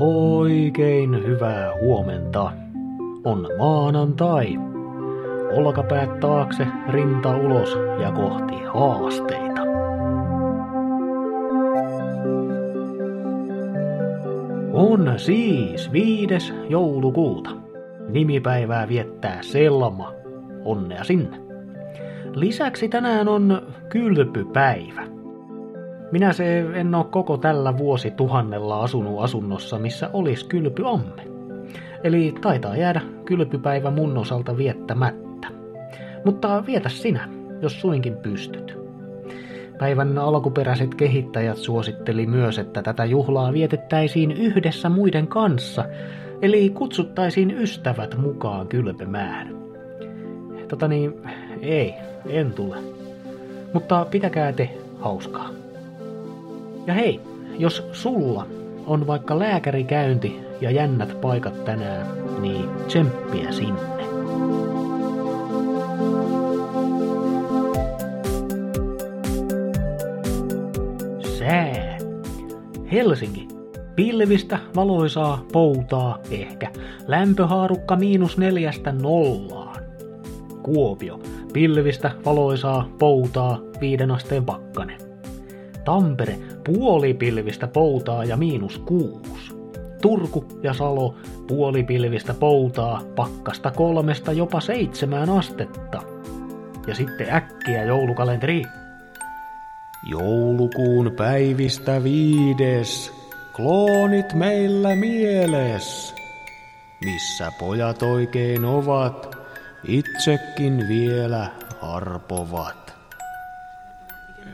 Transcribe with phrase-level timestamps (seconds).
[0.00, 2.52] Oikein hyvää huomenta.
[3.24, 4.46] On maanantai.
[5.56, 9.62] Olkapäät taakse, rinta ulos ja kohti haasteita.
[14.72, 17.50] On siis viides joulukuuta.
[18.08, 20.12] Nimipäivää viettää Selma.
[20.64, 21.40] Onnea sinne.
[22.34, 25.13] Lisäksi tänään on kylpypäivä.
[26.14, 31.22] Minä se en ole koko tällä vuosi tuhannella asunut asunnossa, missä olisi kylpyamme.
[32.04, 35.48] Eli taitaa jäädä kylpypäivä mun osalta viettämättä.
[36.24, 37.28] Mutta vietä sinä,
[37.62, 38.78] jos suinkin pystyt.
[39.78, 45.84] Päivän alkuperäiset kehittäjät suositteli myös, että tätä juhlaa vietettäisiin yhdessä muiden kanssa,
[46.42, 49.56] eli kutsuttaisiin ystävät mukaan kylpemään.
[50.68, 51.14] Tota niin,
[51.62, 51.94] ei,
[52.26, 52.76] en tule.
[53.72, 55.63] Mutta pitäkää te hauskaa.
[56.86, 57.20] Ja hei,
[57.58, 58.46] jos sulla
[58.86, 62.06] on vaikka lääkärikäynti ja jännät paikat tänään,
[62.40, 63.94] niin tsemppiä sinne.
[71.38, 71.98] Sää.
[72.92, 73.48] Helsinki.
[73.96, 76.70] Pilvistä, valoisaa, poutaa, ehkä.
[77.06, 79.84] Lämpöhaarukka miinus neljästä nollaan.
[80.62, 81.20] Kuopio.
[81.52, 85.03] Pilvistä, valoisaa, poutaa, viiden asteen pakkanen.
[85.84, 89.54] Tampere puolipilvistä poutaa ja miinus kuusi.
[90.02, 91.14] Turku ja Salo
[91.46, 96.02] puolipilvistä poutaa pakkasta kolmesta jopa seitsemään astetta.
[96.86, 98.62] Ja sitten äkkiä joulukalenteri.
[100.10, 103.12] Joulukuun päivistä viides,
[103.56, 106.14] kloonit meillä mieles.
[107.04, 109.38] Missä pojat oikein ovat,
[109.88, 111.46] itsekin vielä
[111.82, 112.94] arpovat.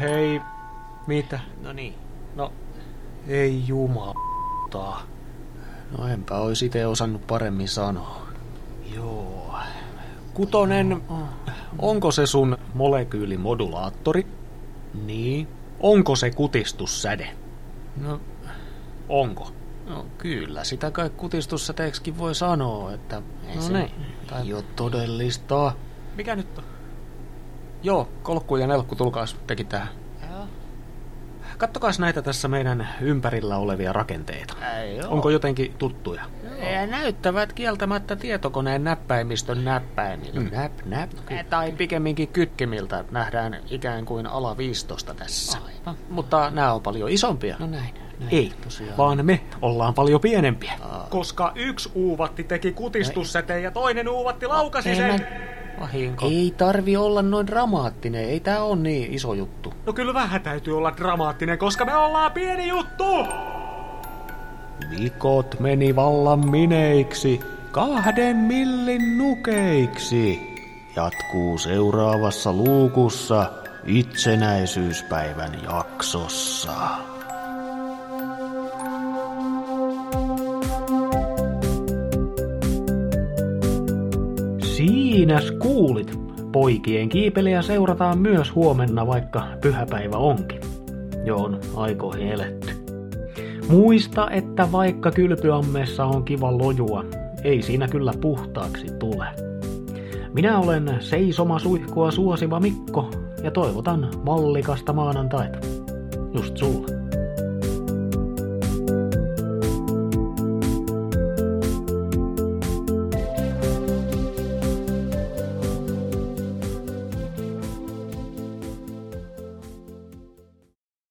[0.00, 0.40] Hei,
[1.06, 1.40] mitä?
[1.62, 1.94] No niin.
[2.36, 2.52] No,
[3.28, 4.92] ei jumalta.
[5.98, 8.22] No enpä ois ite osannut paremmin sanoa.
[8.94, 9.54] Joo.
[10.34, 11.02] Kutonen,
[11.78, 14.26] onko se sun molekyylimodulaattori?
[15.06, 15.48] Niin.
[15.80, 17.28] Onko se kutistussäde?
[18.00, 18.20] No,
[19.08, 19.50] onko?
[19.88, 23.22] No kyllä, sitä kai kutistussäteeksikin voi sanoa, että...
[23.48, 23.90] Ei no se- niin,
[24.44, 25.72] ei ole todellista.
[26.16, 26.64] Mikä nyt on?
[27.82, 29.88] Joo, kolkku ja nelkku, tulkaas tekin tähän.
[31.62, 31.68] Joo.
[31.68, 34.54] Kattokaas näitä tässä meidän ympärillä olevia rakenteita.
[34.80, 35.00] Ei.
[35.02, 36.22] Onko jotenkin tuttuja?
[36.72, 40.40] Ja näyttävät kieltämättä tietokoneen näppäimistön näppäimillä.
[40.40, 40.50] Mm.
[40.52, 41.10] Näp, näp.
[41.50, 45.58] Tai pikemminkin kytkimiltä nähdään ikään kuin ala 15 tässä.
[45.58, 45.96] Aivan.
[46.10, 47.56] Mutta nämä on paljon isompia.
[47.58, 47.94] No näin.
[48.18, 48.96] näin Ei, tosiaan.
[48.96, 50.72] vaan me ollaan paljon pienempiä.
[50.82, 51.06] Aa.
[51.10, 55.06] Koska yksi uuvatti teki kutistussäteen ja toinen uuvatti laukasi Ei sen.
[55.20, 56.26] mä- Vahinko.
[56.26, 59.74] Ei tarvi olla noin dramaattinen, ei tää on niin iso juttu.
[59.86, 63.04] No kyllä vähän täytyy olla dramaattinen, koska me ollaan pieni juttu!
[64.90, 70.52] Vikot meni vallan mineiksi, kahden millin nukeiksi.
[70.96, 73.52] Jatkuu seuraavassa luukussa
[73.84, 76.72] itsenäisyyspäivän jaksossa.
[84.86, 86.18] Siinäs kuulit.
[86.52, 90.60] Poikien kiipeliä seurataan myös huomenna, vaikka pyhäpäivä onkin.
[91.24, 92.68] Jo on aikoihin eletty.
[93.68, 97.04] Muista, että vaikka kylpyammeessa on kiva lojua,
[97.44, 99.26] ei siinä kyllä puhtaaksi tule.
[100.34, 103.10] Minä olen seisomasuihkua suosiva Mikko
[103.42, 105.58] ja toivotan mallikasta maanantaita.
[106.34, 107.01] Just sulle.